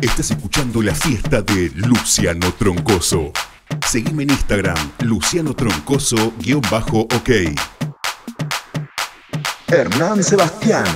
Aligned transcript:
Estás 0.00 0.30
escuchando 0.30 0.80
la 0.80 0.94
fiesta 0.94 1.42
de 1.42 1.70
Luciano 1.74 2.50
Troncoso. 2.54 3.32
Seguime 3.86 4.22
en 4.22 4.30
Instagram, 4.30 4.78
Luciano 5.00 5.54
Troncoso-OK. 5.54 7.30
Hernán 9.68 10.24
Sebastián. 10.24 10.86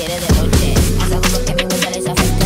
quiere 0.00 0.18
de 0.18 0.28
noche. 0.32 0.74
Hace 0.98 1.14
que 1.44 1.64
mi. 1.64 2.39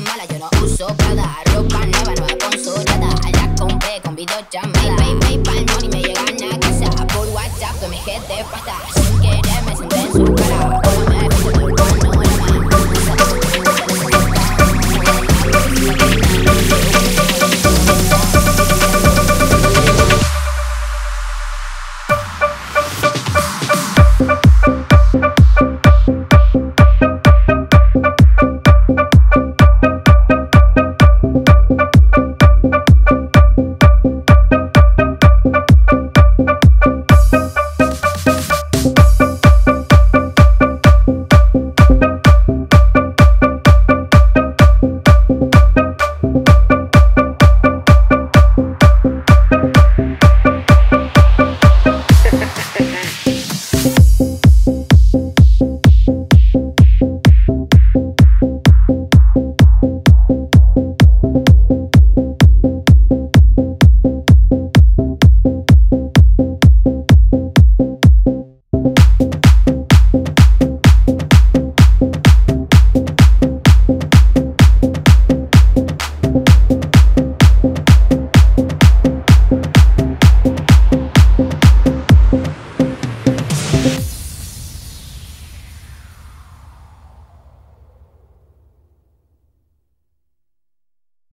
mala, 0.00 0.24
yo 0.26 0.38
no 0.38 0.48
uso 0.64 0.86